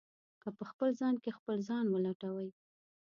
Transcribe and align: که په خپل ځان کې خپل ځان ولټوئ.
که 0.41 0.49
په 0.57 0.63
خپل 0.71 0.89
ځان 0.99 1.15
کې 1.23 1.35
خپل 1.37 1.57
ځان 1.67 1.85
ولټوئ. 1.89 2.49